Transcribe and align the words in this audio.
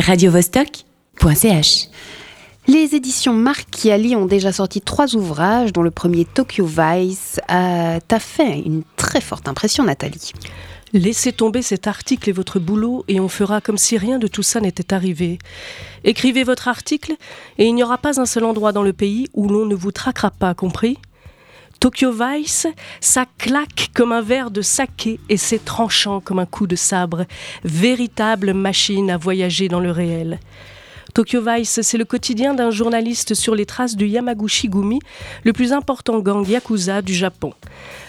radiovostok.ch 0.00 1.88
Les 2.66 2.94
éditions 2.94 3.32
Marchiali 3.32 4.16
ont 4.16 4.26
déjà 4.26 4.52
sorti 4.52 4.80
trois 4.80 5.14
ouvrages, 5.14 5.72
dont 5.72 5.82
le 5.82 5.90
premier 5.90 6.24
Tokyo 6.24 6.66
Vice 6.66 7.40
a 7.48 8.00
t'a 8.00 8.18
fait 8.18 8.60
une 8.60 8.82
très 8.96 9.20
forte 9.20 9.48
impression, 9.48 9.84
Nathalie. 9.84 10.32
Laissez 10.92 11.32
tomber 11.32 11.62
cet 11.62 11.86
article 11.86 12.28
et 12.28 12.32
votre 12.32 12.58
boulot 12.58 13.04
et 13.08 13.18
on 13.18 13.28
fera 13.28 13.60
comme 13.60 13.78
si 13.78 13.96
rien 13.96 14.18
de 14.18 14.26
tout 14.26 14.42
ça 14.42 14.60
n'était 14.60 14.92
arrivé. 14.92 15.38
Écrivez 16.04 16.44
votre 16.44 16.68
article 16.68 17.14
et 17.58 17.66
il 17.66 17.74
n'y 17.74 17.82
aura 17.82 17.98
pas 17.98 18.20
un 18.20 18.26
seul 18.26 18.44
endroit 18.44 18.72
dans 18.72 18.82
le 18.82 18.92
pays 18.92 19.28
où 19.32 19.48
l'on 19.48 19.64
ne 19.64 19.74
vous 19.74 19.90
traquera 19.90 20.30
pas, 20.30 20.54
compris? 20.54 20.98
Tokyo 21.84 22.12
Vice, 22.12 22.66
ça 23.02 23.26
claque 23.36 23.90
comme 23.92 24.12
un 24.12 24.22
verre 24.22 24.50
de 24.50 24.62
saké 24.62 25.20
et 25.28 25.36
c'est 25.36 25.62
tranchant 25.62 26.18
comme 26.18 26.38
un 26.38 26.46
coup 26.46 26.66
de 26.66 26.76
sabre. 26.76 27.26
Véritable 27.62 28.54
machine 28.54 29.10
à 29.10 29.18
voyager 29.18 29.68
dans 29.68 29.80
le 29.80 29.90
réel. 29.90 30.40
Tokyo 31.12 31.42
Vice, 31.46 31.82
c'est 31.82 31.98
le 31.98 32.06
quotidien 32.06 32.54
d'un 32.54 32.70
journaliste 32.70 33.34
sur 33.34 33.54
les 33.54 33.66
traces 33.66 33.96
du 33.96 34.06
Yamaguchi-gumi, 34.06 34.98
le 35.42 35.52
plus 35.52 35.74
important 35.74 36.20
gang 36.20 36.48
yakuza 36.48 37.02
du 37.02 37.12
Japon. 37.12 37.52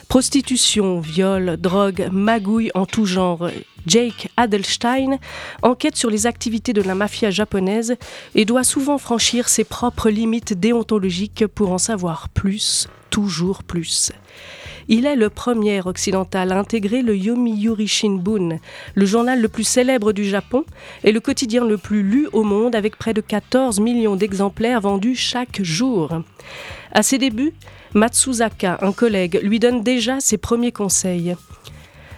Prostitution, 0.07 0.99
viol, 0.99 1.57
drogue, 1.57 2.09
magouille 2.11 2.71
en 2.73 2.85
tout 2.85 3.05
genre. 3.05 3.49
Jake 3.85 4.29
Adelstein 4.37 5.17
enquête 5.61 5.95
sur 5.95 6.09
les 6.09 6.25
activités 6.25 6.73
de 6.73 6.81
la 6.81 6.95
mafia 6.95 7.31
japonaise 7.31 7.95
et 8.33 8.45
doit 8.45 8.63
souvent 8.63 8.97
franchir 8.97 9.49
ses 9.49 9.63
propres 9.63 10.09
limites 10.09 10.53
déontologiques 10.53 11.47
pour 11.47 11.71
en 11.71 11.77
savoir 11.77 12.29
plus, 12.29 12.87
toujours 13.09 13.63
plus. 13.63 14.11
Il 14.87 15.07
est 15.07 15.15
le 15.15 15.31
premier 15.31 15.81
occidental 15.81 16.51
à 16.51 16.59
intégrer 16.59 17.01
le 17.01 17.17
Yomiuri 17.17 17.87
Shimbun, 17.87 18.59
le 18.93 19.05
journal 19.05 19.41
le 19.41 19.47
plus 19.47 19.63
célèbre 19.63 20.13
du 20.13 20.23
Japon 20.23 20.63
et 21.03 21.11
le 21.11 21.19
quotidien 21.19 21.65
le 21.65 21.77
plus 21.77 22.03
lu 22.03 22.27
au 22.33 22.43
monde 22.43 22.75
avec 22.75 22.95
près 22.95 23.13
de 23.13 23.21
14 23.21 23.79
millions 23.79 24.15
d'exemplaires 24.15 24.81
vendus 24.81 25.15
chaque 25.15 25.61
jour. 25.63 26.21
À 26.91 27.01
ses 27.01 27.17
débuts, 27.17 27.53
Matsuzaka, 27.95 28.79
un 28.81 28.91
collègue, 28.91 29.39
lui 29.41 29.57
donne 29.57 29.81
déjà 29.81 30.19
ses 30.19 30.37
premiers 30.37 30.73
conseils. 30.73 31.33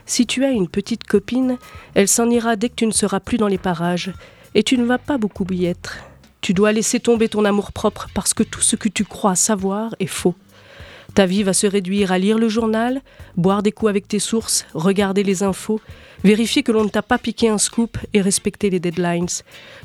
Si 0.07 0.25
tu 0.25 0.43
as 0.43 0.49
une 0.49 0.67
petite 0.67 1.03
copine, 1.03 1.59
elle 1.93 2.07
s'en 2.07 2.27
ira 2.31 2.55
dès 2.55 2.69
que 2.69 2.75
tu 2.75 2.87
ne 2.87 2.91
seras 2.91 3.19
plus 3.19 3.37
dans 3.37 3.47
les 3.47 3.59
parages, 3.59 4.11
et 4.55 4.63
tu 4.63 4.75
ne 4.79 4.85
vas 4.85 4.97
pas 4.97 5.19
beaucoup 5.19 5.45
y 5.51 5.67
être. 5.67 5.99
Tu 6.41 6.55
dois 6.55 6.71
laisser 6.71 6.99
tomber 6.99 7.29
ton 7.29 7.45
amour-propre 7.45 8.07
parce 8.15 8.33
que 8.33 8.41
tout 8.41 8.61
ce 8.61 8.75
que 8.75 8.89
tu 8.89 9.05
crois 9.05 9.35
savoir 9.35 9.93
est 9.99 10.07
faux. 10.07 10.33
Ta 11.13 11.27
vie 11.27 11.43
va 11.43 11.53
se 11.53 11.67
réduire 11.67 12.11
à 12.11 12.17
lire 12.17 12.39
le 12.39 12.49
journal, 12.49 13.01
boire 13.35 13.61
des 13.61 13.71
coups 13.71 13.91
avec 13.91 14.07
tes 14.07 14.17
sources, 14.17 14.65
regarder 14.73 15.21
les 15.21 15.43
infos, 15.43 15.79
vérifier 16.23 16.63
que 16.63 16.71
l'on 16.71 16.85
ne 16.85 16.89
t'a 16.89 17.03
pas 17.03 17.19
piqué 17.19 17.49
un 17.49 17.59
scoop 17.59 17.99
et 18.15 18.21
respecter 18.21 18.71
les 18.71 18.79
deadlines. 18.79 19.27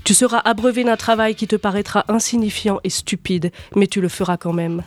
Tu 0.05 0.15
seras 0.15 0.39
abreuvé 0.39 0.85
d'un 0.85 0.97
travail 0.97 1.35
qui 1.35 1.47
te 1.47 1.57
paraîtra 1.57 2.07
insignifiant 2.09 2.81
et 2.83 2.91
stupide, 2.91 3.53
mais 3.77 3.89
tu 3.89 4.01
le 4.01 4.09
feras 4.09 4.39
quand 4.39 4.55
même. 4.55 4.83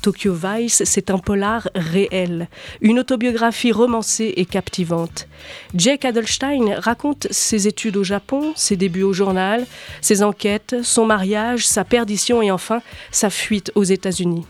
Tokyo 0.00 0.34
Vice, 0.34 0.82
c'est 0.84 1.10
un 1.10 1.18
polar 1.18 1.68
réel, 1.74 2.48
une 2.80 2.98
autobiographie 2.98 3.72
romancée 3.72 4.32
et 4.36 4.46
captivante. 4.46 5.28
Jake 5.74 6.04
Adelstein 6.04 6.74
raconte 6.78 7.26
ses 7.30 7.68
études 7.68 7.96
au 7.96 8.04
Japon, 8.04 8.52
ses 8.56 8.76
débuts 8.76 9.02
au 9.02 9.12
journal, 9.12 9.66
ses 10.00 10.22
enquêtes, 10.22 10.76
son 10.82 11.06
mariage, 11.06 11.66
sa 11.66 11.84
perdition 11.84 12.42
et 12.42 12.50
enfin 12.50 12.80
sa 13.10 13.30
fuite 13.30 13.72
aux 13.74 13.84
États-Unis. 13.84 14.46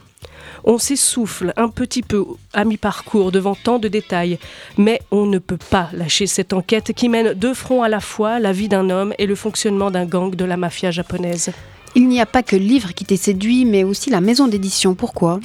On 0.64 0.78
s'essouffle 0.78 1.52
un 1.56 1.68
petit 1.68 2.02
peu 2.02 2.24
à 2.52 2.64
mi-parcours 2.64 3.32
devant 3.32 3.54
tant 3.54 3.78
de 3.78 3.88
détails, 3.88 4.38
mais 4.76 5.00
on 5.10 5.26
ne 5.26 5.38
peut 5.38 5.58
pas 5.70 5.88
lâcher 5.92 6.26
cette 6.26 6.52
enquête 6.52 6.92
qui 6.92 7.08
mène 7.08 7.32
deux 7.32 7.54
fronts 7.54 7.82
à 7.82 7.88
la 7.88 8.00
fois 8.00 8.38
la 8.38 8.52
vie 8.52 8.68
d'un 8.68 8.90
homme 8.90 9.14
et 9.18 9.26
le 9.26 9.34
fonctionnement 9.34 9.90
d'un 9.90 10.04
gang 10.04 10.34
de 10.34 10.44
la 10.44 10.56
mafia 10.56 10.90
japonaise. 10.90 11.50
Il 11.96 12.06
n'y 12.06 12.20
a 12.20 12.26
pas 12.26 12.44
que 12.44 12.54
le 12.54 12.62
livre 12.62 12.94
qui 12.94 13.04
t'ait 13.04 13.16
séduit, 13.16 13.64
mais 13.64 13.82
aussi 13.82 14.10
la 14.10 14.20
maison 14.20 14.46
d'édition. 14.46 14.94
Pourquoi? 14.94 15.40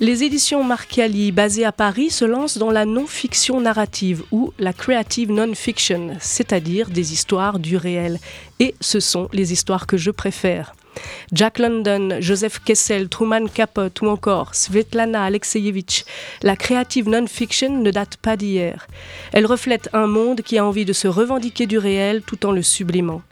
Les 0.00 0.22
éditions 0.22 0.62
Marchiali, 0.62 1.32
basées 1.32 1.64
à 1.64 1.72
Paris, 1.72 2.10
se 2.10 2.26
lancent 2.26 2.58
dans 2.58 2.70
la 2.70 2.84
non-fiction 2.84 3.60
narrative 3.60 4.22
ou 4.30 4.52
la 4.58 4.74
creative 4.74 5.32
non-fiction, 5.32 6.16
c'est-à-dire 6.20 6.90
des 6.90 7.14
histoires 7.14 7.58
du 7.58 7.76
réel. 7.76 8.20
Et 8.60 8.74
ce 8.80 9.00
sont 9.00 9.28
les 9.32 9.52
histoires 9.52 9.86
que 9.86 9.96
je 9.96 10.10
préfère. 10.10 10.74
Jack 11.32 11.58
London, 11.58 12.18
Joseph 12.20 12.60
Kessel, 12.64 13.08
Truman 13.08 13.46
Capote 13.46 14.02
ou 14.02 14.08
encore 14.08 14.54
Svetlana 14.54 15.24
Alexeyevich, 15.24 16.04
la 16.42 16.54
creative 16.54 17.08
non-fiction 17.08 17.78
ne 17.78 17.90
date 17.90 18.18
pas 18.18 18.36
d'hier. 18.36 18.86
Elle 19.32 19.46
reflète 19.46 19.88
un 19.94 20.06
monde 20.06 20.42
qui 20.42 20.58
a 20.58 20.66
envie 20.66 20.84
de 20.84 20.92
se 20.92 21.08
revendiquer 21.08 21.66
du 21.66 21.78
réel 21.78 22.22
tout 22.22 22.44
en 22.46 22.52
le 22.52 22.62
sublimant. 22.62 23.22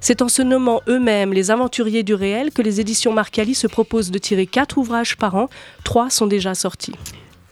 C'est 0.00 0.22
en 0.22 0.28
se 0.28 0.42
nommant 0.42 0.80
eux-mêmes 0.88 1.32
les 1.32 1.50
aventuriers 1.50 2.02
du 2.02 2.14
réel 2.14 2.52
que 2.52 2.62
les 2.62 2.80
éditions 2.80 3.12
Marcali 3.12 3.54
se 3.54 3.66
proposent 3.66 4.10
de 4.10 4.18
tirer 4.18 4.46
quatre 4.46 4.78
ouvrages 4.78 5.16
par 5.16 5.34
an. 5.34 5.48
Trois 5.84 6.10
sont 6.10 6.26
déjà 6.26 6.54
sortis. 6.54 6.94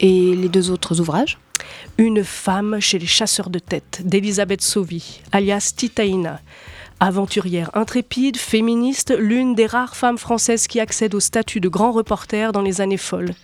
Et 0.01 0.35
les 0.37 0.49
deux 0.49 0.71
autres 0.71 1.01
ouvrages? 1.01 1.39
Une 1.99 2.23
femme 2.23 2.79
chez 2.81 2.99
les 2.99 3.07
chasseurs 3.07 3.51
de 3.51 3.59
tête 3.59 4.03
d'Elisabeth 4.05 4.61
Sauvy, 4.61 5.21
alias 5.33 5.73
Titaïna. 5.77 6.41
Aventurière 6.99 7.71
intrépide, 7.75 8.39
féministe, 8.39 9.15
l'une 9.19 9.55
des 9.55 9.67
rares 9.67 9.97
femmes 9.97 10.17
françaises 10.17 10.67
qui 10.67 10.81
accèdent 10.81 11.15
au 11.15 11.21
statut 11.21 11.61
de 11.61 11.69
grand 11.69 11.93
reporter 11.93 12.53
dans 12.53 12.63
les 12.63 12.81
années 12.81 12.97
folles. 12.97 13.35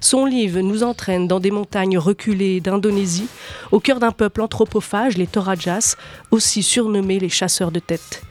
Son 0.00 0.24
livre 0.24 0.60
nous 0.60 0.82
entraîne 0.82 1.28
dans 1.28 1.40
des 1.40 1.50
montagnes 1.50 1.98
reculées 1.98 2.60
d'Indonésie, 2.60 3.28
au 3.72 3.80
cœur 3.80 4.00
d'un 4.00 4.12
peuple 4.12 4.40
anthropophage, 4.40 5.18
les 5.18 5.26
Torajas, 5.26 5.96
aussi 6.30 6.62
surnommés 6.62 7.18
les 7.18 7.28
chasseurs 7.28 7.72
de 7.72 7.80
tête. 7.80 8.22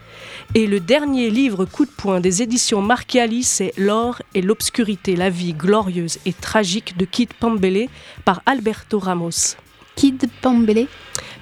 Et 0.55 0.67
le 0.67 0.79
dernier 0.79 1.29
livre 1.29 1.65
coup 1.65 1.85
de 1.85 1.91
poing 1.91 2.19
des 2.19 2.41
éditions 2.41 2.81
Marchiali, 2.81 3.43
c'est 3.43 3.73
L'or 3.77 4.21
et 4.33 4.41
l'obscurité, 4.41 5.15
la 5.15 5.29
vie 5.29 5.53
glorieuse 5.53 6.19
et 6.25 6.33
tragique 6.33 6.95
de 6.97 7.05
Kid 7.05 7.33
Pambele 7.33 7.87
par 8.23 8.41
Alberto 8.45 8.99
Ramos. 8.99 9.55
Kid 9.95 10.29
Pambele 10.41 10.87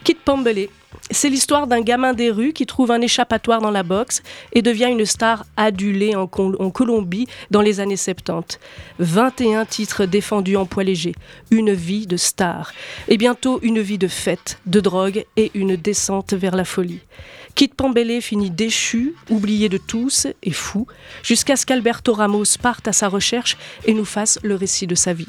Kid 0.04 0.18
Pambele, 0.24 0.70
c'est 1.12 1.30
l'histoire 1.30 1.68
d'un 1.68 1.82
gamin 1.82 2.14
des 2.14 2.32
rues 2.32 2.54
qui 2.54 2.66
trouve 2.66 2.92
un 2.92 3.02
échappatoire 3.02 3.62
dans 3.62 3.72
la 3.72 3.84
boxe 3.84 4.22
et 4.54 4.62
devient 4.62 4.90
une 4.90 5.06
star 5.06 5.46
adulée 5.58 6.16
en, 6.16 6.28
Colombie 6.28 7.28
dans 7.50 7.62
les 7.62 7.80
années 7.80 7.98
70. 7.98 8.60
21 9.00 9.66
titres 9.66 10.06
défendus 10.06 10.56
en 10.56 10.66
poids 10.66 10.84
léger, 10.84 11.14
une 11.50 11.74
vie 11.74 12.08
de 12.08 12.18
star 12.18 12.72
et 13.08 13.18
bientôt 13.18 13.60
une 13.62 13.82
vie 13.82 13.98
de 13.98 14.08
fête, 14.08 14.60
de 14.66 14.80
drogue 14.80 15.26
et 15.38 15.52
une 15.54 15.76
descente 15.76 16.34
vers 16.34 16.56
la 16.56 16.66
folie. 16.66 17.02
Kit 17.56 17.68
Pambele 17.68 18.22
finit 18.22 18.50
déchu, 18.50 19.14
oublié 19.30 19.68
de 19.68 19.78
tous 19.78 20.28
et 20.42 20.52
fou, 20.52 20.88
jusqu'à 21.24 21.56
ce 21.56 21.66
qu'Alberto 21.66 22.14
Ramos 22.14 22.58
parte 22.62 22.88
à 22.88 22.94
sa 22.94 23.10
recherche 23.10 23.58
et 23.86 23.94
nous 23.94 24.06
fasse 24.06 24.40
le 24.44 24.56
récit 24.56 24.88
de 24.88 24.96
sa 24.96 25.14
vie. 25.14 25.28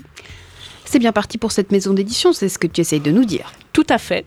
C'est 0.85 0.99
bien 0.99 1.13
parti 1.13 1.39
pour 1.39 1.53
cette 1.53 1.73
maison 1.73 1.95
d'édition, 1.95 2.33
c'est 2.33 2.49
ce 2.49 2.59
que 2.59 2.67
tu 2.67 2.81
essayes 2.81 3.01
de 3.01 3.11
nous 3.11 3.25
dire. 3.25 3.53
Tout 3.73 3.87
à 3.89 3.99
fait. 3.99 4.25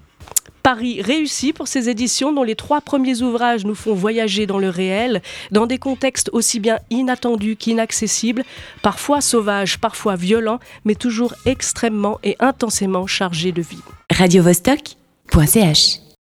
Paris 0.66 1.00
réussi 1.00 1.53
pour 1.53 1.68
ces 1.68 1.90
éditions 1.90 2.34
dont 2.34 2.42
les 2.42 2.56
trois 2.56 2.81
premiers 2.81 3.22
ouvrages 3.22 3.66
nous 3.66 3.76
font 3.76 3.94
voyager 3.94 4.48
dans 4.48 4.58
le 4.58 4.70
réel, 4.70 5.22
dans 5.52 5.68
des 5.68 5.78
contextes 5.78 6.31
aussi 6.34 6.59
bien 6.59 6.80
inattendus 6.90 7.56
qu'inaccessibles, 7.56 8.44
parfois 8.81 9.22
sauvages, 9.22 9.78
parfois 9.78 10.16
violents, 10.16 10.59
mais 10.84 10.96
toujours 10.96 11.36
extrêmement 11.46 12.18
et 12.24 12.36
intensément 12.40 13.06
chargés 13.06 13.52
de 13.52 13.62
vie. 13.62 13.84
Radio 14.12 14.42